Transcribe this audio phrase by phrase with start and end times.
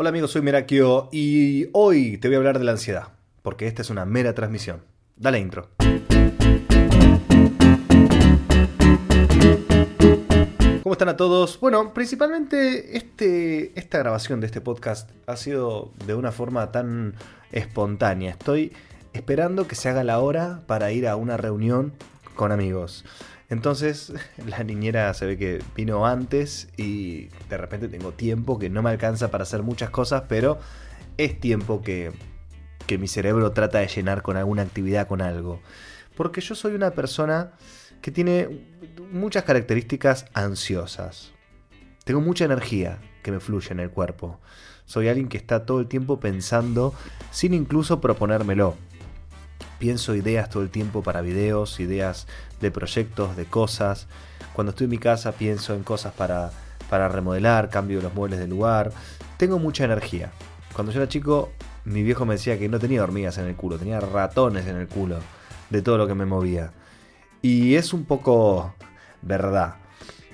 [0.00, 3.08] Hola amigos, soy Merakio y hoy te voy a hablar de la ansiedad,
[3.42, 4.80] porque esta es una mera transmisión.
[5.14, 5.68] Dale intro.
[10.82, 11.60] ¿Cómo están a todos?
[11.60, 17.14] Bueno, principalmente este, esta grabación de este podcast ha sido de una forma tan
[17.52, 18.30] espontánea.
[18.30, 18.72] Estoy
[19.12, 21.92] esperando que se haga la hora para ir a una reunión
[22.36, 23.04] con amigos.
[23.50, 24.12] Entonces
[24.46, 28.90] la niñera se ve que vino antes y de repente tengo tiempo que no me
[28.90, 30.58] alcanza para hacer muchas cosas, pero
[31.18, 32.12] es tiempo que,
[32.86, 35.60] que mi cerebro trata de llenar con alguna actividad, con algo.
[36.16, 37.52] Porque yo soy una persona
[38.00, 38.66] que tiene
[39.12, 41.32] muchas características ansiosas.
[42.04, 44.40] Tengo mucha energía que me fluye en el cuerpo.
[44.84, 46.94] Soy alguien que está todo el tiempo pensando
[47.30, 48.74] sin incluso proponérmelo
[49.80, 52.28] pienso ideas todo el tiempo para videos, ideas
[52.60, 54.06] de proyectos, de cosas.
[54.52, 56.52] Cuando estoy en mi casa pienso en cosas para,
[56.88, 58.92] para remodelar, cambio los muebles de lugar.
[59.38, 60.30] Tengo mucha energía.
[60.74, 61.50] Cuando yo era chico,
[61.84, 64.86] mi viejo me decía que no tenía hormigas en el culo, tenía ratones en el
[64.86, 65.18] culo
[65.70, 66.72] de todo lo que me movía.
[67.40, 68.74] Y es un poco
[69.22, 69.76] verdad.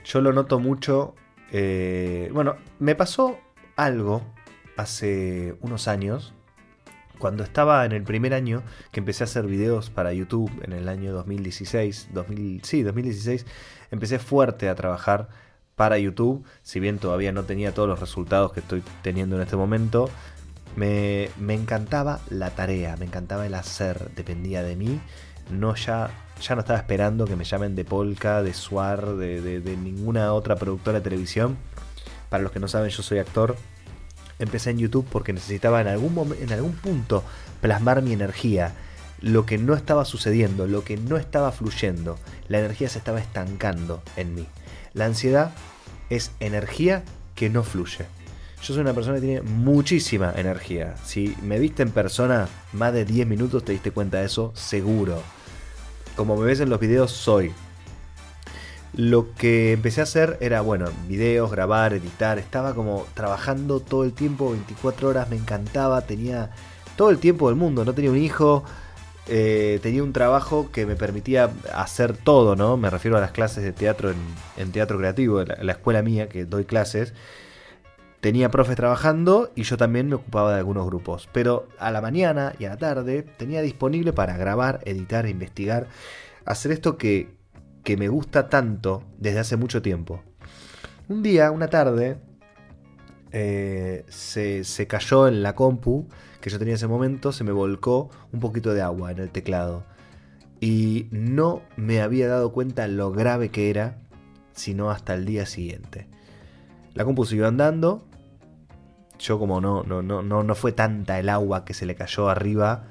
[0.04, 1.14] Yo lo noto mucho.
[1.52, 3.38] Eh, bueno, me pasó
[3.76, 4.22] algo
[4.76, 6.34] hace unos años
[7.18, 10.88] cuando estaba en el primer año que empecé a hacer videos para YouTube en el
[10.88, 13.46] año 2016, 2000, sí, 2016,
[13.90, 15.28] empecé fuerte a trabajar
[15.74, 19.56] para YouTube, si bien todavía no tenía todos los resultados que estoy teniendo en este
[19.56, 20.08] momento,
[20.74, 25.00] me, encantaba la tarea, me encantaba el hacer, dependía de mí,
[25.50, 30.32] no ya, ya no estaba esperando que me llamen de Polka, de Suar, de ninguna
[30.32, 31.56] otra productora de televisión.
[32.28, 33.56] Para los que no saben, yo soy actor,
[34.38, 37.24] empecé en YouTube porque necesitaba en algún, en algún punto
[37.60, 38.72] plasmar mi energía.
[39.20, 44.02] Lo que no estaba sucediendo, lo que no estaba fluyendo, la energía se estaba estancando
[44.16, 44.46] en mí.
[44.92, 45.52] La ansiedad
[46.10, 47.02] es energía
[47.34, 48.06] que no fluye.
[48.62, 50.96] Yo soy una persona que tiene muchísima energía.
[51.04, 55.22] Si me viste en persona más de 10 minutos te diste cuenta de eso, seguro.
[56.14, 57.52] Como me ves en los videos, soy
[58.96, 62.38] lo que empecé a hacer era, bueno, videos, grabar, editar.
[62.38, 66.00] Estaba como trabajando todo el tiempo, 24 horas, me encantaba.
[66.02, 66.50] Tenía
[66.96, 67.84] todo el tiempo del mundo.
[67.84, 68.64] No tenía un hijo,
[69.28, 72.78] eh, tenía un trabajo que me permitía hacer todo, ¿no?
[72.78, 74.14] Me refiero a las clases de teatro
[74.56, 77.12] en, teatro creativo, en la, escuela mía, que doy clases.
[78.22, 81.28] Tenía profes trabajando y yo también me ocupaba de algunos grupos.
[81.32, 85.86] Pero a la mañana y a la tarde tenía disponible para grabar, editar, investigar,
[86.46, 87.35] hacer esto que,
[87.86, 90.20] que me gusta tanto desde hace mucho tiempo.
[91.08, 92.18] Un día, una tarde,
[93.30, 96.08] eh, se, se, cayó en la compu
[96.40, 99.30] que yo tenía en ese momento, se me volcó un poquito de agua en el
[99.30, 99.84] teclado.
[100.60, 103.98] Y no me había dado cuenta lo grave que era,
[104.52, 106.08] sino hasta el día siguiente.
[106.92, 108.04] La compu siguió andando.
[109.20, 112.28] Yo como no, no, no, no, no fue tanta el agua que se le cayó
[112.28, 112.88] arriba,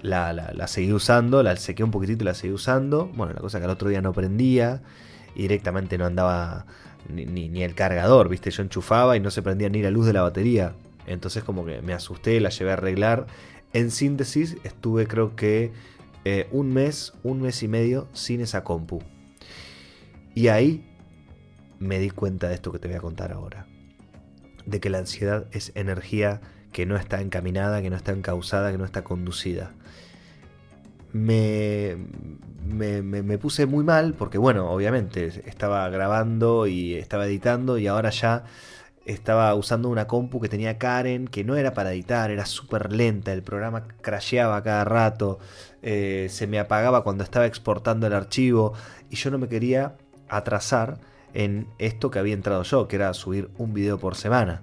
[0.00, 3.06] la, la, seguí usando, la sequé un poquitito y la seguí usando.
[3.06, 4.82] Bueno, la cosa que al otro día no prendía
[5.34, 6.66] y directamente no andaba
[7.08, 8.50] ni, el cargador, ¿viste?
[8.50, 10.74] Yo enchufaba y no se prendía ni la luz de la batería.
[11.06, 13.26] Entonces como que me asusté, la llevé a arreglar.
[13.72, 15.72] En síntesis, estuve creo que
[16.24, 19.00] eh, un mes, un mes y medio sin esa compu.
[20.34, 20.84] Y ahí
[21.78, 23.66] me di cuenta de esto que te voy a contar ahora.
[24.64, 26.40] De que la ansiedad es energía
[26.76, 29.72] que no está encaminada, que no está encausada, que no está conducida
[31.16, 31.96] me,
[32.66, 38.44] me, puse muy mal porque, bueno, obviamente estaba grabando y estaba editando y ahora ya
[39.04, 43.32] estaba usando una compu que tenía Karen, que no era para editar, era súper lenta,
[43.32, 45.38] el programa crasheaba cada rato,
[45.82, 48.72] eh, se me apagaba cuando estaba exportando el archivo
[49.08, 49.94] y yo no me quería
[50.28, 50.98] atrasar
[51.34, 54.62] en esto que había entrado yo, que era subir un video por semana.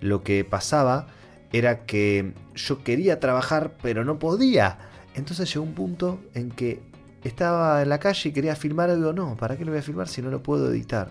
[0.00, 1.06] Lo que pasaba
[1.52, 4.78] era que yo quería trabajar, pero no podía
[5.16, 6.82] entonces llegó un punto en que
[7.24, 9.12] estaba en la calle y quería filmar algo.
[9.12, 11.08] No, ¿para qué lo voy a filmar si no lo puedo editar?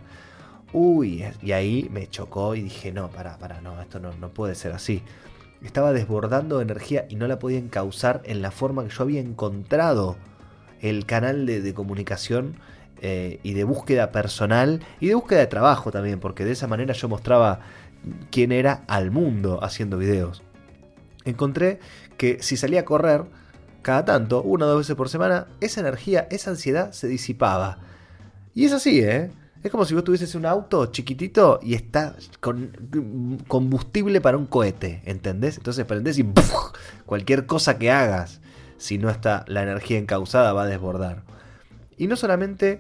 [0.72, 4.54] Uy, y ahí me chocó y dije, no, para, para, no, esto no, no puede
[4.54, 5.02] ser así.
[5.64, 10.16] Estaba desbordando energía y no la podía encauzar en la forma que yo había encontrado
[10.82, 12.58] el canal de, comunicación
[13.02, 16.94] eh, y de búsqueda personal y de búsqueda de trabajo también, porque de esa manera
[16.94, 17.62] yo mostraba
[18.32, 20.44] quién era al mundo haciendo videos.
[21.24, 21.80] Encontré
[22.18, 23.26] que si salía a correr,
[23.82, 27.80] cada tanto, una o dos veces por semana, esa energía, esa ansiedad se disipaba.
[28.54, 29.32] Y es así, ¿eh?
[29.66, 35.02] Es como si vos tuvieses un auto chiquitito y está con combustible para un cohete,
[35.06, 35.58] ¿entendés?
[35.58, 36.26] Entonces prendés y
[37.08, 38.42] cualquier cosa que hagas,
[38.78, 41.24] si no está la energía encausada, va a desbordar.
[41.98, 42.80] Y no solamente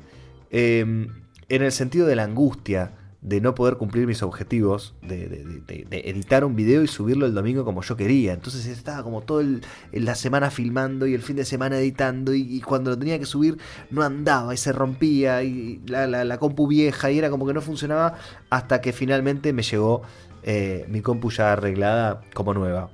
[0.51, 1.07] em,
[1.50, 2.92] en el sentido de la angustia,
[3.25, 7.81] de no poder cumplir mis objetivos, de, editar un video y subirlo el domingo como
[7.81, 8.33] yo quería.
[8.33, 9.44] Entonces estaba como todo
[9.92, 13.57] la semana filmando y el fin de semana editando y, cuando lo tenía que subir
[13.89, 18.13] no andaba y se rompía y la, compu vieja y era como que no funcionaba
[18.51, 20.04] hasta que finalmente me llegó
[20.44, 22.92] eh, mi compu ya arreglada como nueva.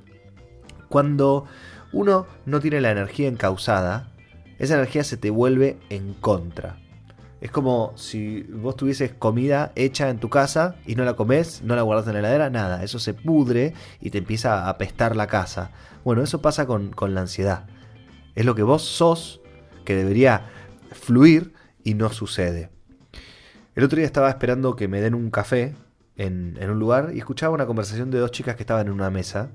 [0.87, 1.43] Cuando
[1.91, 4.13] uno no tiene la energía encausada,
[4.59, 6.77] esa energía se te vuelve en contra.
[7.41, 11.75] Es como si vos tuvieses comida hecha en tu casa y no la comes, no
[11.75, 12.83] la guardas en la heladera, nada.
[12.83, 15.71] Eso se pudre y te empieza a apestar la casa.
[16.05, 17.65] Bueno, eso pasa con, la ansiedad.
[18.35, 19.41] Es lo que vos sos,
[19.85, 20.49] que debería
[20.91, 21.53] fluir
[21.83, 22.69] y no sucede.
[23.73, 25.73] El otro día estaba esperando que me den un café
[26.17, 29.09] en, en un lugar y escuchaba una conversación de dos chicas que estaban en una
[29.09, 29.49] mesa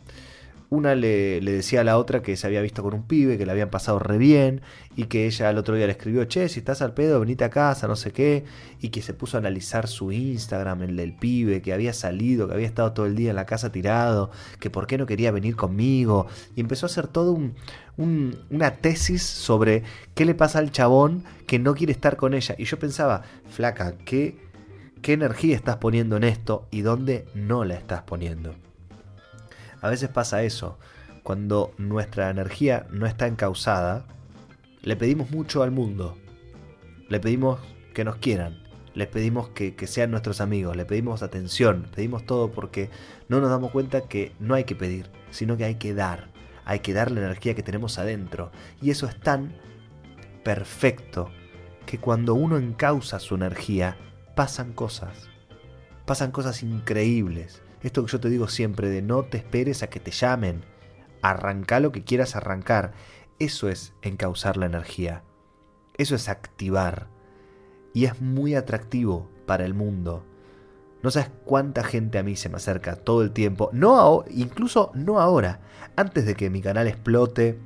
[0.69, 3.53] una le, decía a la otra que se había visto con un pibe, que le
[3.53, 4.63] habían pasado re bien,
[4.97, 7.51] y que ella al otro día le escribió, che, si estás al pedo, venite a
[7.51, 8.45] casa, no sé qué,
[8.81, 12.55] y que se puso a analizar su Instagram, el del pibe, que había salido, que
[12.55, 15.57] había estado todo el día en la casa tirado, que por qué no quería venir
[15.57, 16.27] conmigo,
[16.57, 17.55] y empezó a hacer todo un,
[18.51, 19.85] una tesis sobre
[20.15, 22.57] qué le pasa al chabón que no quiere estar con ella.
[22.59, 24.37] Y yo pensaba, flaca, ¿qué,
[25.01, 28.66] qué energía estás poniendo en esto y dónde no la estás poniendo?
[29.81, 30.79] A veces pasa eso.
[31.23, 34.07] Cuando nuestra energía no está encausada,
[34.83, 36.17] le pedimos mucho al mundo.
[37.09, 37.59] Le pedimos
[37.95, 38.63] que nos quieran.
[38.95, 40.77] Le pedimos que, sean nuestros amigos.
[40.77, 41.89] Le pedimos atención.
[41.95, 42.91] Pedimos todo porque
[43.29, 46.29] no nos damos cuenta que no hay que pedir, sino que hay que dar.
[46.65, 48.53] Hay que dar la energía que tenemos adentro.
[48.81, 49.57] Y eso es tan
[50.45, 51.31] perfecto
[51.85, 53.97] que cuando uno encausa su energía,
[54.35, 55.29] pasan cosas.
[56.05, 57.63] Pasan cosas increíbles.
[57.83, 60.65] Esto que yo te digo siempre de no te esperes a que te llamen.
[61.23, 62.93] Arranca lo que quieras arrancar.
[63.39, 65.23] Eso es encauzar la energía.
[65.97, 67.09] Eso es activar.
[67.93, 70.25] Y es muy atractivo para el mundo.
[71.03, 73.71] No sabes cuánta gente a mí se me acerca todo el tiempo.
[73.73, 75.61] No, incluso no ahora.
[75.95, 77.59] Antes de que mi canal explote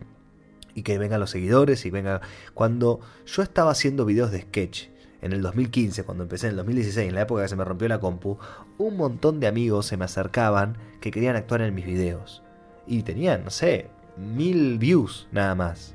[0.74, 2.20] y que vengan los seguidores y venga.
[2.54, 4.88] Cuando yo estaba haciendo videos de sketch
[5.22, 7.88] en el 2015, cuando empecé en el 2016, en la época que se me rompió
[7.88, 8.38] la compu,
[8.78, 12.42] un montón de amigos se me acercaban que querían actuar en mis videos.
[12.86, 15.94] Y tenían, no sé, mil views nada más.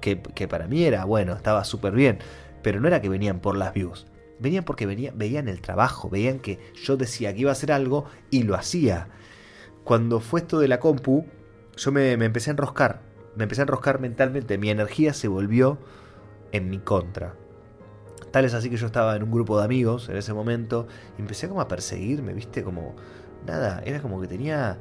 [0.00, 2.18] Que, para mí era, bueno, estaba súper bien.
[2.62, 4.06] Pero no era que venían por las views.
[4.38, 8.44] Venían porque veían el trabajo, veían que yo decía que iba a hacer algo y
[8.44, 9.08] lo hacía.
[9.82, 11.26] Cuando fue esto de la compu,
[11.76, 13.00] yo me, me empecé a enroscar.
[13.34, 14.58] Me empecé a enroscar mentalmente.
[14.58, 15.78] Mi energía se volvió
[16.52, 17.34] en mi contra
[18.36, 20.86] Así que yo estaba en un grupo de amigos en ese momento
[21.16, 22.94] y empecé como a perseguirme, viste, como
[23.46, 24.78] nada, era como que tenía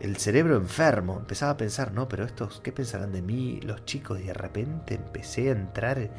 [0.00, 4.20] el cerebro enfermo, empezaba a pensar, no, pero estos, ¿qué pensarán de mí los chicos?
[4.20, 6.10] Y de repente empecé a entrar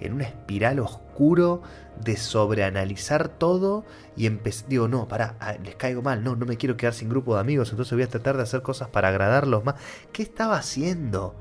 [0.00, 1.62] en una espiral oscuro
[2.02, 3.84] de sobreanalizar todo
[4.16, 7.10] y empecé, digo, no, pará, ah, les caigo mal, no, no me quiero quedar sin
[7.10, 9.74] grupo de amigos, entonces voy a tratar de hacer cosas para agradarlos más.
[10.12, 11.34] ¿Qué estaba haciendo?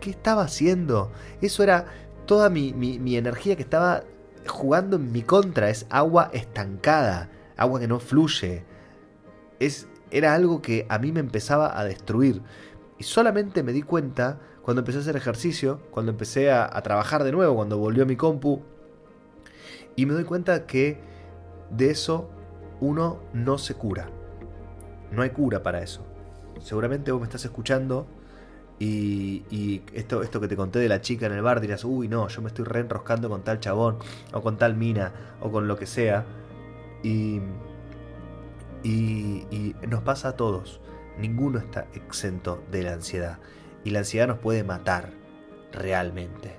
[0.00, 1.12] ¿Qué estaba haciendo?
[1.42, 1.86] Eso era
[2.24, 4.04] toda mi, mi energía que estaba
[4.46, 8.64] jugando en mi contra, es agua estancada, agua que no fluye.
[9.58, 12.42] Es, era algo que a mí me empezaba a destruir.
[12.98, 17.32] Y solamente me di cuenta cuando empecé a hacer ejercicio, cuando empecé a, trabajar de
[17.32, 18.62] nuevo, cuando volvió mi compu.
[19.96, 21.00] Y me doy cuenta que
[21.70, 22.30] de eso
[22.80, 24.08] uno no se cura.
[25.10, 26.06] No hay cura para eso.
[26.60, 28.06] Seguramente vos me estás escuchando
[28.82, 32.28] y, esto, esto que te conté de la chica en el bar, dirás, uy, no,
[32.28, 33.98] yo me estoy reenroscando con tal chabón,
[34.32, 36.24] o con tal mina, o con lo que sea.
[37.02, 37.40] Y,
[38.82, 40.80] y, nos pasa a todos.
[41.18, 43.38] Ninguno está exento de la ansiedad.
[43.84, 45.10] Y la ansiedad nos puede matar,
[45.72, 46.56] realmente.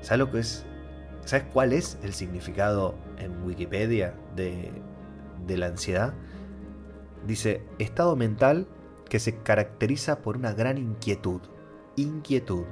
[0.00, 0.64] ¿Sabes lo que es?
[1.24, 4.70] ¿Sabes cuál es el significado en Wikipedia de,
[5.44, 6.14] de la ansiedad?
[7.26, 8.68] Dice, estado mental
[9.12, 11.42] que se caracteriza por una gran inquietud.
[11.96, 12.64] Inquietud.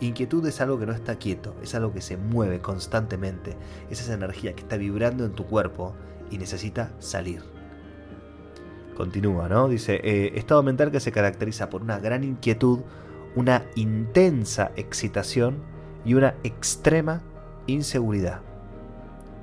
[0.00, 3.56] Inquietud es algo que no está quieto, es algo que se mueve constantemente,
[3.88, 5.94] es esa energía que está vibrando en tu cuerpo
[6.30, 7.42] y necesita salir.
[8.98, 9.66] Continúa, ¿no?
[9.66, 12.80] Dice, eh, estado mental que se caracteriza por una gran inquietud,
[13.34, 15.62] una intensa excitación
[16.04, 17.22] y una extrema
[17.66, 18.42] inseguridad.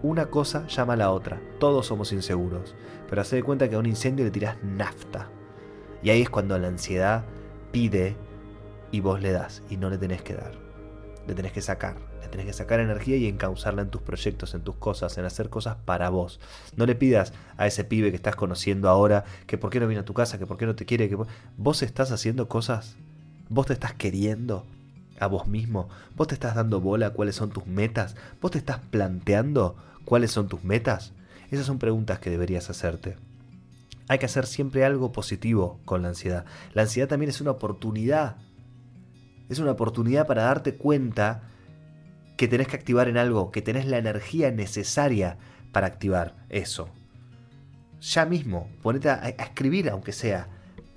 [0.04, 2.75] Una cosa llama a la otra, todos somos inseguros,
[3.10, 5.32] pero hace de cuenta que a un incendio le tiras nafta.
[6.05, 7.24] Y ahí es cuando la ansiedad
[7.71, 8.15] pide
[8.91, 10.51] y vos le das y no le tenés que dar.
[11.27, 11.97] Le tenés que sacar.
[12.21, 15.50] Le tenés que sacar energía y encauzarla en tus proyectos, en tus cosas, en hacer
[15.50, 16.39] cosas para vos.
[16.75, 20.01] No le pidas a ese pibe que estás conociendo ahora que por qué no viene
[20.01, 21.17] a tu casa, que por qué no te quiere, que
[21.57, 22.97] vos estás haciendo cosas,
[23.50, 24.63] vos te estás queriendo
[25.19, 28.77] a vos mismo, vos te estás dando bola cuáles son tus metas, vos te estás
[28.91, 31.13] planteando cuáles son tus metas.
[31.50, 33.17] Esas son preguntas que deberías hacerte.
[34.07, 36.45] Hay que hacer siempre algo positivo con la ansiedad.
[36.74, 38.38] La ansiedad también es una oportunidad.
[39.50, 41.43] Es una oportunidad para darte cuenta
[42.38, 45.38] que tenés que activar en algo, que tenés la energía necesaria
[45.71, 46.89] para activar eso.
[48.01, 50.50] Ya mismo, ponete a, a escribir, aunque sea,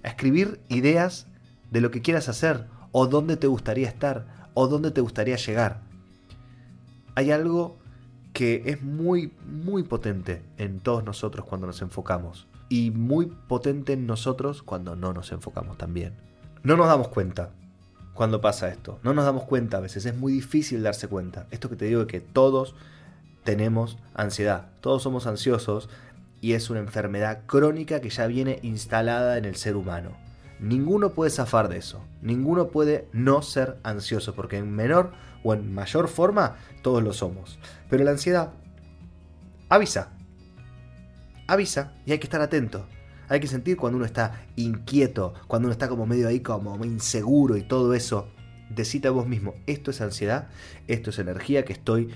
[0.03, 1.27] a escribir ideas
[1.71, 5.83] de lo que quieras hacer, o dónde te gustaría estar, o dónde te gustaría llegar.
[7.15, 7.79] Hay algo
[8.33, 14.07] que es muy, muy potente en todos nosotros cuando nos enfocamos, y muy potente en
[14.07, 16.15] nosotros cuando no nos enfocamos también.
[16.63, 17.51] No nos damos cuenta
[18.15, 21.47] cuando pasa esto, no nos damos cuenta a veces, es muy difícil darse cuenta.
[21.53, 22.75] Esto que te digo de que todos
[23.45, 25.89] tenemos ansiedad, todos somos ansiosos
[26.41, 30.17] y es una enfermedad crónica que ya viene instalada en el ser humano.
[30.59, 35.13] Ninguno puede zafar de eso, ninguno puede no ser ansioso, porque en menor
[35.45, 37.61] o en mayor forma todos lo somos.
[37.89, 38.51] Pero la ansiedad
[39.69, 40.11] avisa,
[41.49, 42.87] avisa y hay que estar atento.
[43.29, 47.57] Hay que sentir cuando uno está inquieto, cuando uno está como medio ahí como inseguro
[47.57, 48.29] y todo eso.
[48.71, 50.49] Decite a vos mismo, esto es ansiedad,
[50.87, 52.11] esto es energía que estoy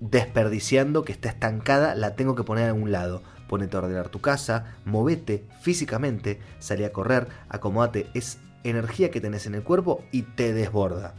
[0.00, 3.22] desperdiciando, que está estancada, la tengo que poner a un lado.
[3.48, 9.46] Ponete a ordenar tu casa, movete físicamente, salí a correr, acomódate, es energía que tenés
[9.46, 11.14] en el cuerpo y te desborda.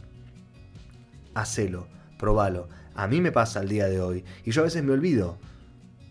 [1.34, 1.88] Hacelo,
[2.18, 2.70] probalo.
[2.94, 5.38] A mí me pasa el día de hoy y yo a veces me olvido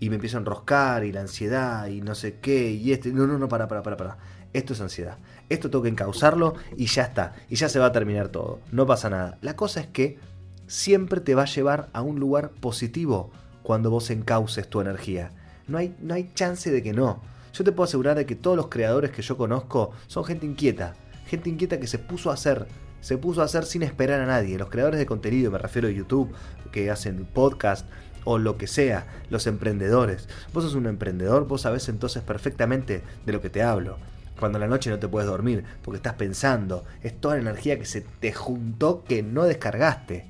[0.00, 3.12] y me empiezo a enroscar y la ansiedad y no sé qué y este.
[3.12, 4.18] No, no, no, para, para, para, para.
[4.52, 5.18] Esto es ansiedad.
[5.48, 7.34] Esto tengo que encauzarlo y ya está.
[7.48, 8.60] Y ya se va a terminar todo.
[8.72, 9.38] No pasa nada.
[9.42, 10.18] La cosa es que
[10.66, 13.30] siempre te va a llevar a un lugar positivo
[13.62, 15.32] cuando vos encauces tu energía.
[15.66, 17.20] No hay, no hay chance de que no.
[17.52, 20.94] Yo te puedo asegurar de que todos los creadores que yo conozco son gente inquieta.
[21.26, 22.66] Gente inquieta que se puso a hacer.
[23.00, 24.58] Se puso a hacer sin esperar a nadie.
[24.58, 26.32] Los creadores de contenido, me refiero a YouTube,
[26.72, 27.86] que hacen podcast
[28.25, 30.28] o lo que sea, los emprendedores.
[30.52, 33.98] Vos sos un emprendedor, vos sabés entonces perfectamente de lo que te hablo.
[34.38, 37.78] Cuando a la noche no te puedes dormir porque estás pensando, es toda la energía
[37.78, 40.26] que se te juntó que no descargaste.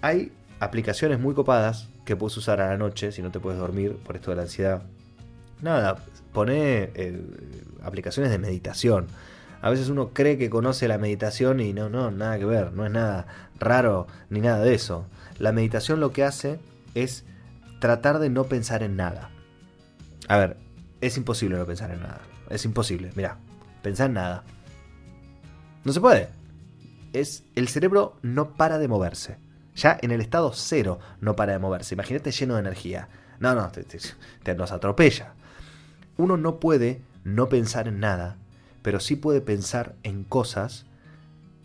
[0.00, 3.96] Hay aplicaciones muy copadas que puedes usar a la noche si no te puedes dormir
[3.96, 4.82] por esto de la ansiedad.
[5.60, 5.96] Nada,
[6.32, 7.20] pone eh,
[7.82, 9.06] aplicaciones de meditación.
[9.60, 12.84] A veces uno cree que conoce la meditación y no, no, nada que ver, no
[12.84, 13.26] es nada
[13.60, 15.06] raro ni nada de eso.
[15.38, 16.60] La meditación lo que hace
[16.94, 17.24] es
[17.80, 19.30] tratar de no pensar en nada.
[20.28, 20.56] A ver,
[21.00, 22.20] es imposible no pensar en nada.
[22.48, 23.38] Es imposible, mira,
[23.82, 24.44] pensar en nada.
[25.84, 26.28] No se puede.
[27.12, 29.38] Es el cerebro no para de moverse.
[29.74, 31.94] Ya en el estado cero no para de moverse.
[31.94, 33.08] Imagínate lleno de energía.
[33.40, 35.34] No, no, te, nos atropella.
[36.16, 38.36] Uno no puede no pensar en nada,
[38.82, 40.86] pero sí puede pensar en cosas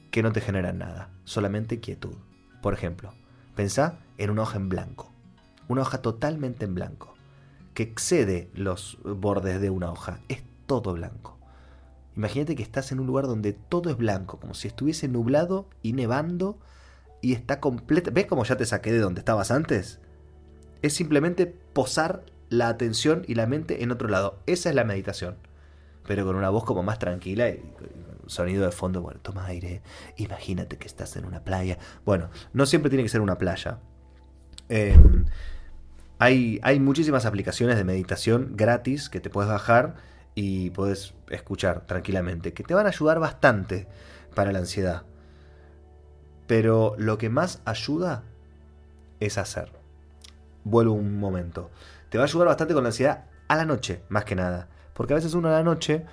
[0.10, 2.16] que no te generan nada, solamente quietud.
[2.62, 3.14] Por ejemplo,
[3.58, 5.12] pensá en una hoja en blanco,
[5.68, 7.16] una hoja totalmente en blanco,
[7.74, 11.38] que excede los bordes de una hoja, es todo blanco.
[12.16, 15.94] Imagínate que estás en un lugar donde todo es blanco, como si estuviese nublado y
[15.94, 16.60] nevando
[17.22, 18.12] y está completa.
[18.12, 20.00] ¿Ves cómo ya te saqué de donde estabas antes?
[20.84, 24.40] Es simplemente posar la atención y la mente en otro lado.
[24.46, 25.36] Esa es la meditación.
[26.08, 27.64] Pero con una voz como más tranquila y
[28.30, 29.82] sonido de fondo, bueno, toma aire,
[30.18, 31.78] imagínate que estás en una playa.
[32.06, 33.80] Bueno, no siempre tiene que ser una playa.
[34.70, 35.26] Em,
[36.20, 39.96] hay, hay muchísimas aplicaciones de meditación gratis que te puedes bajar
[40.36, 43.88] y puedes escuchar tranquilamente, que te van a ayudar bastante
[44.36, 45.04] para la ansiedad.
[46.46, 48.24] Pero lo que más ayuda
[49.20, 49.72] es hacer.
[50.64, 51.72] Vuelvo un momento.
[52.10, 54.70] Te va a ayudar bastante con la ansiedad a la noche, más que nada.
[54.94, 56.06] Porque a veces uno a la noche,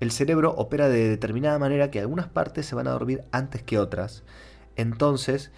[0.00, 3.78] el cerebro opera de determinada manera que algunas partes se van a dormir antes que
[3.78, 4.24] otras.
[4.76, 5.50] Entonces,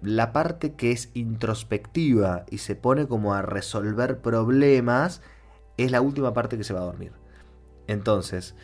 [0.00, 5.22] la parte que es introspectiva y se pone como a resolver problemas
[5.76, 7.12] es la última parte que se va a dormir.
[7.86, 8.54] Entonces,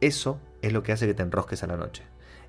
[0.00, 2.04] eso es lo que hace que te enrosques a la noche.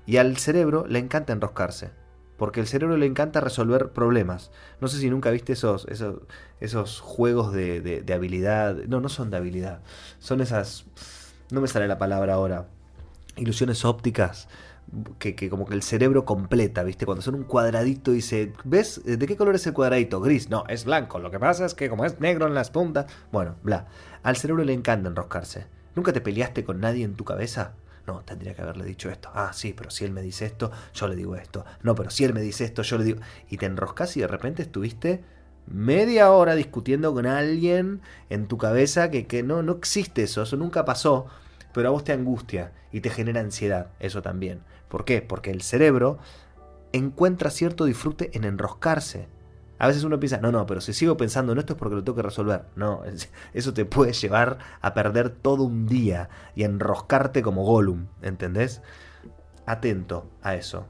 [0.06, 1.90] Y al cerebro le encanta enroscarse.
[2.38, 4.52] Porque al cerebro le encanta resolver problemas.
[4.80, 6.20] No sé si nunca viste esos, esos,
[6.60, 8.76] esos juegos de, de, habilidad.
[8.86, 9.82] No, no son de habilidad.
[10.20, 10.86] Son esas...
[11.50, 12.68] No me sale la palabra ahora.
[13.36, 14.48] Ilusiones ópticas.
[15.18, 17.04] Que, que, como que el cerebro completa, ¿viste?
[17.04, 19.02] Cuando son un cuadradito y dice, ¿ves?
[19.04, 20.20] ¿De qué color es el cuadradito?
[20.20, 20.48] Gris.
[20.48, 21.18] No, es blanco.
[21.18, 23.86] Lo que pasa es que como es negro en las puntas, bueno, bla.
[24.22, 25.66] Al cerebro le encanta enroscarse.
[25.94, 27.74] ¿Nunca te peleaste con nadie en tu cabeza?
[28.06, 29.30] No, tendría que haberle dicho esto.
[29.34, 31.66] Ah, sí, pero si él me dice esto, yo le digo esto.
[31.82, 33.20] No, pero si él me dice esto, yo le digo...
[33.50, 35.22] Y te enroscas y de repente estuviste
[35.70, 40.56] media hora discutiendo con alguien en tu cabeza que, que no, no existe eso, eso
[40.56, 41.26] nunca pasó,
[41.72, 44.60] pero a vos te angustia y te genera ansiedad, eso también.
[44.88, 45.22] ¿Por qué?
[45.22, 46.18] Porque el cerebro
[46.92, 49.28] encuentra cierto disfrute en enroscarse.
[49.78, 52.02] A veces uno piensa, no, no, pero si sigo pensando en esto es porque lo
[52.02, 52.64] tengo que resolver.
[52.74, 53.02] No,
[53.54, 58.82] eso te puede llevar a perder todo un día y enroscarte como Gollum, ¿entendés?
[59.66, 60.86] Atento a eso.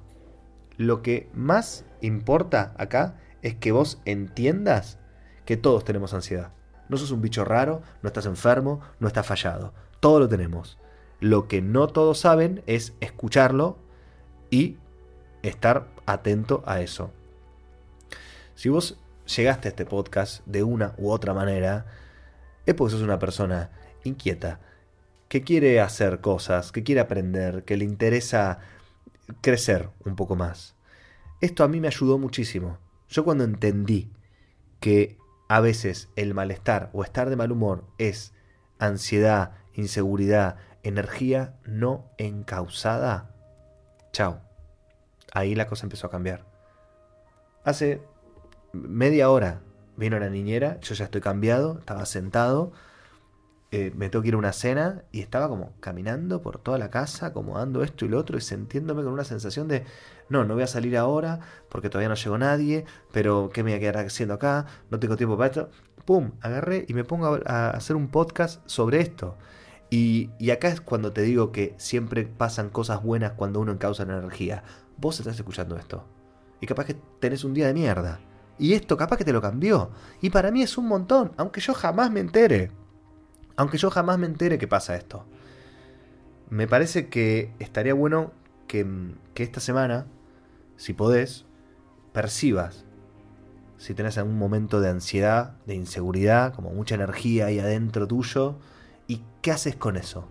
[0.78, 4.98] Lo que más importa acá es que vos entiendas
[5.44, 6.52] que todos tenemos ansiedad.
[6.88, 9.74] No sos un bicho raro, no estás enfermo, no estás fallado.
[10.00, 10.78] Todo lo tenemos.
[11.20, 13.78] Lo que no todos saben es escucharlo
[14.50, 14.76] y
[15.42, 17.12] estar atento a eso.
[18.54, 18.98] Si vos
[19.36, 21.86] llegaste a este podcast de una u otra manera,
[22.66, 23.70] es porque sos una persona
[24.04, 24.60] inquieta,
[25.28, 28.58] que quiere hacer cosas, que quiere aprender, que le interesa
[29.40, 30.74] crecer un poco más.
[31.40, 32.78] Esto a mí me ayudó muchísimo.
[33.08, 34.12] Yo cuando entendí
[34.80, 38.34] que a veces el malestar o estar de mal humor es
[38.78, 43.34] ansiedad, inseguridad, energía no encausada,
[44.12, 44.40] chao.
[45.32, 46.44] Ahí la cosa empezó a cambiar.
[47.64, 48.02] Hace
[48.72, 49.62] media hora
[49.96, 52.72] vino la niñera, yo ya estoy cambiado, estaba sentado,
[53.70, 56.90] eh, me tengo que ir a una cena y estaba como caminando por toda la
[56.90, 59.84] casa, acomodando esto y lo otro y sintiéndome con una sensación de,
[60.28, 63.76] no, no voy a salir ahora porque todavía no llegó nadie, pero ¿qué me voy
[63.76, 64.66] a quedar haciendo acá?
[64.90, 65.70] No tengo tiempo para esto.
[66.04, 66.32] ¡Pum!
[66.40, 69.36] Agarré y me pongo a, hacer un podcast sobre esto.
[69.90, 74.04] Y, y, acá es cuando te digo que siempre pasan cosas buenas cuando uno encausa
[74.04, 74.62] la energía.
[74.98, 76.04] Vos estás escuchando esto.
[76.60, 78.20] Y capaz que tenés un día de mierda.
[78.58, 79.90] Y esto capaz que te lo cambió.
[80.20, 82.70] Y para mí es un montón, aunque yo jamás me entere.
[83.56, 85.24] Aunque yo jamás me entere que pasa esto.
[86.50, 88.32] Me parece que estaría bueno
[88.66, 88.86] que,
[89.36, 90.06] esta semana,
[90.78, 91.44] si podés,
[92.14, 92.86] percibas
[93.78, 98.56] si tenés algún momento de ansiedad, de inseguridad, como mucha energía ahí adentro tuyo,
[99.06, 100.26] y qué haces con eso.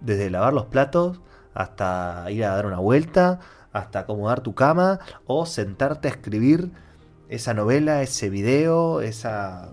[0.00, 1.20] Desde lavar los platos
[1.54, 3.40] hasta ir a dar una vuelta,
[3.72, 6.70] hasta acomodar tu cama o sentarte a escribir
[7.28, 9.72] esa novela, ese video, esa,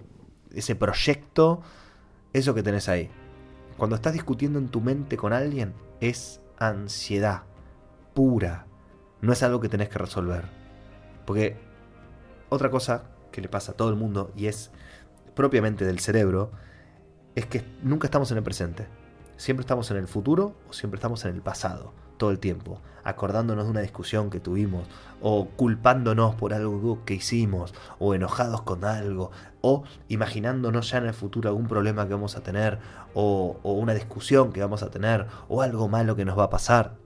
[0.54, 1.62] ese proyecto
[2.34, 3.10] eso que tenés ahí.
[3.78, 7.44] Cuando estás discutiendo en tu mente con alguien, es ansiedad
[8.14, 8.69] pura.
[9.22, 10.46] No es algo que tenés que resolver.
[11.26, 11.58] Porque
[12.50, 14.72] otra cosa que le pasa a todo el mundo y es
[15.36, 16.52] propiamente del cerebro,
[17.36, 18.88] es que nunca estamos en el presente.
[19.38, 23.66] Siempre estamos en el futuro o siempre estamos en el pasado todo el tiempo, acordándonos
[23.66, 24.88] de una discusión que tuvimos,
[25.22, 31.14] o culpándonos por algo que hicimos, o enojados con algo, o imaginándonos ya en el
[31.16, 32.78] futuro algún problema que vamos a tener,
[33.16, 36.99] o, una discusión que vamos a tener, o algo malo que nos va a pasar.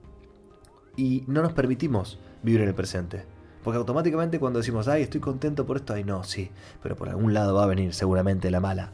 [0.95, 3.25] Y no nos permitimos vivir en el presente.
[3.63, 6.51] Porque automáticamente cuando decimos, ay, estoy contento por esto, ay, no, sí,
[6.82, 8.91] pero por algún lado va a venir seguramente la mala.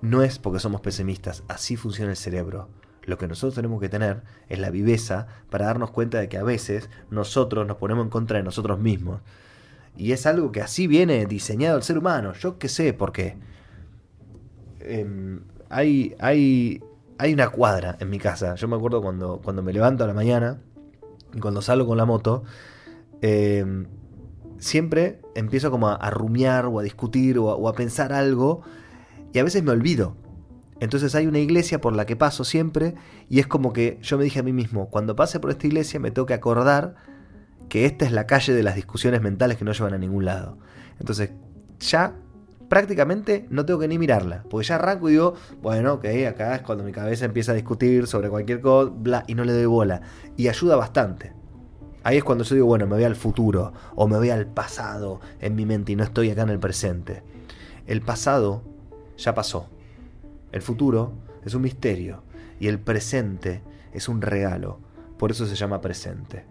[0.00, 2.68] No es porque somos pesimistas, así funciona el cerebro.
[3.02, 6.42] Lo que nosotros tenemos que tener es la viveza para darnos cuenta de que a
[6.42, 9.20] veces nosotros nos ponemos en contra de nosotros mismos.
[9.96, 12.32] Y es algo que así viene diseñado el ser humano.
[12.32, 13.36] Yo qué sé por qué.
[14.80, 16.82] Em, hay, hay,
[17.18, 18.54] hay una cuadra en mi casa.
[18.54, 20.58] Yo me acuerdo cuando, cuando me levanto a la mañana
[21.40, 22.44] cuando salgo con la moto.
[23.20, 23.86] Em,
[24.58, 28.62] siempre empiezo como a, rumiar o a discutir o a pensar algo.
[29.32, 30.16] Y a veces me olvido
[30.80, 32.94] entonces hay una iglesia por la que paso siempre
[33.28, 36.00] y es como que yo me dije a mí mismo, cuando pase por esta iglesia
[36.00, 36.96] me tengo que acordar
[37.68, 40.58] que esta es la calle de las discusiones mentales que no llevan a ningún lado.
[40.98, 41.30] Entonces
[41.78, 42.16] ya
[42.74, 46.62] prácticamente no tengo que ni mirarla, porque ya arranco y digo, bueno, ok, acá es
[46.62, 50.02] cuando mi cabeza empieza a discutir sobre cualquier cosa, bla, y no le doy bola.
[50.36, 51.32] Y ayuda bastante.
[52.02, 55.20] Ahí es cuando yo digo, bueno, me voy al futuro o me voy al pasado
[55.38, 57.22] en mi mente y no estoy acá en el presente.
[57.86, 58.64] El pasado
[59.18, 59.68] ya pasó.
[60.50, 61.12] El futuro
[61.44, 62.24] es un misterio
[62.58, 64.80] y el presente es un regalo.
[65.16, 66.44] Por eso se llama presente.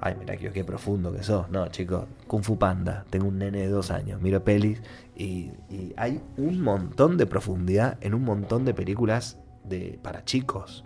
[0.00, 1.48] Ay, mira qué, profundo que sos.
[1.50, 3.04] No, chicos, Kung Fu Panda.
[3.10, 4.20] Tengo un nene de dos años.
[4.20, 4.82] Miro pelis
[5.16, 5.52] y,
[5.96, 10.84] hay un montón de profundidad en un montón de películas de, para chicos.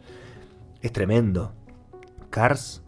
[0.81, 1.53] Es tremendo.
[2.31, 2.83] Cars,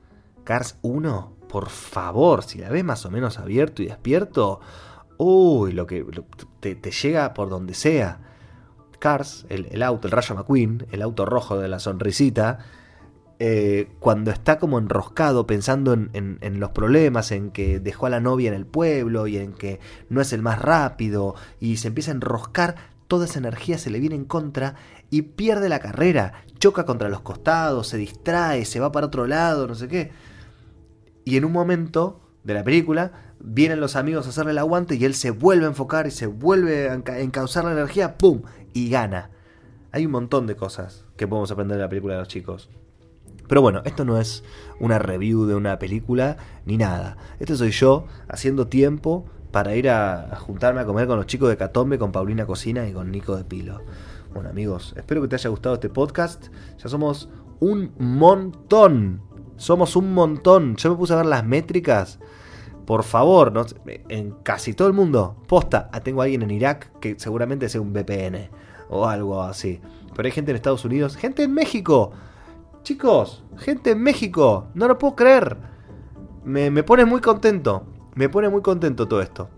[0.44, 4.60] Cars 1, por favor, si la ves más o menos abierto y despierto,
[5.18, 6.06] uy, lo que
[6.60, 8.20] te, te llega por donde sea.
[9.02, 12.60] Cars, el, auto, el Rayo McQueen, el auto rojo de la sonrisita,
[13.44, 18.46] eh, cuando está como enroscado pensando en, los problemas, en que dejó a la novia
[18.46, 22.14] en el pueblo y en que no es el más rápido, y se empieza a
[22.14, 22.76] enroscar,
[23.08, 24.76] toda esa energía se le viene en contra
[25.10, 29.66] y pierde la carrera, choca contra los costados, se distrae, se va para otro lado,
[29.66, 30.12] no sé qué.
[31.24, 35.04] Y en un momento de la película vienen los amigos a hacerle el aguante y
[35.04, 38.42] él se vuelve a enfocar y se vuelve a encauzar la energía, ¡pum!
[38.72, 39.30] y gana.
[39.90, 42.70] Hay un montón de cosas que podemos aprender de la película de los chicos.
[43.52, 44.44] Pero bueno, esto no es
[44.80, 47.18] una review de una película ni nada.
[47.38, 51.58] Este soy yo haciendo tiempo para ir a, juntarme a comer con los chicos de
[51.58, 53.82] Catombe, con Paulina Cocina y con Nico de Pilo.
[54.32, 56.46] Bueno amigos, espero que te haya gustado este podcast.
[56.82, 57.28] Ya somos
[57.60, 59.20] un montón.
[59.58, 60.76] Somos un montón.
[60.76, 62.20] Yo me puse a ver las métricas.
[62.86, 63.52] Por favor,
[64.08, 65.36] en casi todo el mundo.
[65.46, 68.48] Posta, ah, tengo a alguien en Irak que seguramente sea un VPN
[68.88, 69.78] o algo así.
[70.16, 72.12] Pero hay gente en Estados Unidos, gente en México.
[72.82, 74.68] Chicos, gente en México.
[74.74, 75.56] No lo puedo creer.
[76.44, 77.86] Me, me pone muy contento.
[78.14, 79.48] Me pone muy contento todo esto.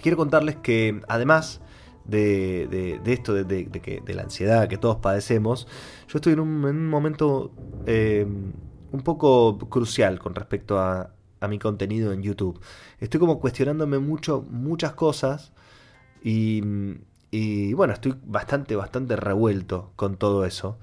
[0.00, 1.60] Quiero contarles que además
[2.08, 5.68] de, esto, de, que, de la ansiedad que todos padecemos,
[6.08, 7.52] yo estoy en un, momento
[7.86, 8.26] eh,
[8.92, 12.58] un poco crucial con respecto a, a, mi contenido en YouTube.
[12.98, 15.52] Estoy como cuestionándome mucho, muchas cosas
[16.22, 16.62] y,
[17.30, 20.78] y bueno, estoy bastante, bastante revuelto con todo eso.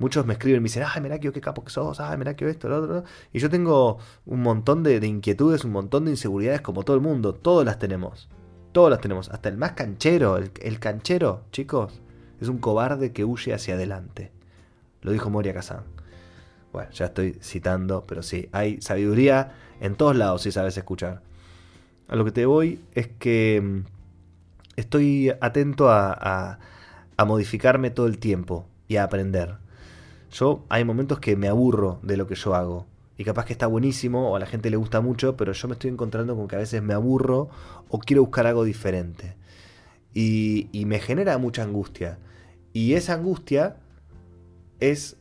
[0.00, 2.70] Muchos me escriben y me dicen, ay, Merakio, qué capo que sos, ay, Merakio, esto,
[2.70, 3.04] lo otro.
[3.34, 7.02] Y yo tengo un montón de, de inquietudes, un montón de inseguridades como todo el
[7.02, 7.34] mundo.
[7.34, 8.30] Todas las tenemos.
[8.72, 9.28] Todos las tenemos.
[9.28, 10.38] Hasta el más canchero.
[10.38, 12.00] El, canchero, chicos,
[12.40, 14.32] es un cobarde que huye hacia adelante.
[15.02, 15.84] Lo dijo Moria Kazan.
[16.72, 21.20] Bueno, ya estoy citando, pero sí, hay sabiduría en todos lados si sabes escuchar.
[22.08, 23.80] A lo que te voy es que mm,
[24.76, 26.58] estoy atento a,
[27.18, 29.58] a modificarme todo el tiempo y a aprender.
[30.32, 32.86] Yo hay momentos que me aburro de lo que yo hago
[33.20, 35.74] y capaz que está buenísimo o a la gente le gusta mucho, pero yo me
[35.74, 37.50] estoy encontrando con que a veces me aburro
[37.88, 39.36] o quiero buscar algo diferente.
[40.14, 42.18] Y, me genera mucha angustia.
[42.72, 43.76] Y esa angustia
[44.80, 45.18] es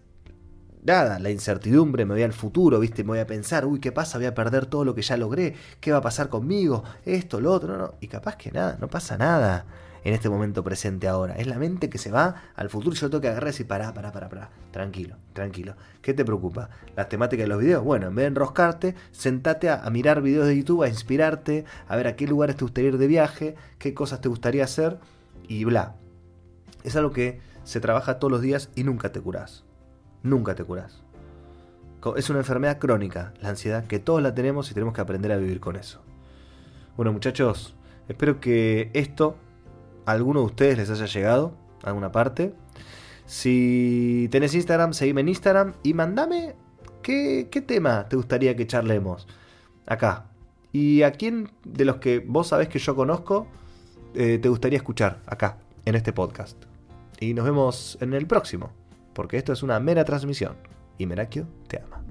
[0.83, 3.03] nada, la incertidumbre, me voy al futuro, ¿viste?
[3.03, 4.17] Me voy a pensar, uy, ¿qué pasa?
[4.17, 6.85] Voy a perder todo lo que ya logré, ¿qué va a pasar conmigo?
[7.03, 7.93] Esto, lo otro, no, no.
[7.99, 9.65] Y capaz que nada, no pasa nada
[10.03, 11.35] en este momento presente ahora.
[11.35, 13.67] Es la mente que se va al futuro y yo tengo que agarrar y decir,
[13.67, 14.49] pará, pará, pará, pará.
[14.71, 15.75] Tranquilo, tranquilo.
[16.01, 16.69] ¿Qué te preocupa?
[16.95, 17.83] ¿Las temáticas de los videos?
[17.83, 22.07] Bueno, en vez de enroscarte, sentate a, mirar videos de YouTube, a inspirarte, a ver
[22.07, 24.99] a qué lugares te gustaría ir de viaje, qué cosas te gustaría hacer
[25.47, 25.95] y bla.
[26.83, 29.65] Es algo que se trabaja todos los días y nunca te curás.
[30.23, 31.01] Nunca te curás.
[32.15, 35.37] Es una enfermedad crónica, la ansiedad, que todos la tenemos y tenemos que aprender a
[35.37, 36.01] vivir con eso.
[36.95, 37.75] Bueno muchachos,
[38.07, 39.35] espero que esto
[40.05, 42.53] alguno de ustedes les haya llegado, a alguna parte.
[43.25, 46.55] Si tenés Instagram, seguime en Instagram y mandame
[47.01, 49.27] qué, tema te gustaría que charlemos
[49.85, 50.25] acá.
[50.71, 53.47] Y a quién de los que vos sabés que yo conozco
[54.13, 56.57] eh, te gustaría escuchar acá, en este podcast.
[57.19, 58.71] Y nos vemos en el próximo,
[59.13, 60.55] porque esto es una mera transmisión.
[60.97, 62.03] Y Merakio te ama.